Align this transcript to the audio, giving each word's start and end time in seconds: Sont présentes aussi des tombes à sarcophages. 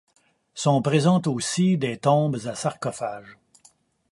Sont 0.55 0.81
présentes 0.81 1.27
aussi 1.27 1.77
des 1.77 1.95
tombes 1.95 2.39
à 2.47 2.55
sarcophages. 2.55 3.37